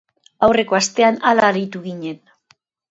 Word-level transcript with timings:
Aurreko 0.47 0.79
astean 0.79 1.21
hala 1.33 1.47
aritu 1.53 1.87
ginen. 1.89 2.21